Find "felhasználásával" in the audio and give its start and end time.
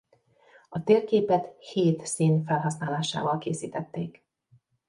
2.45-3.37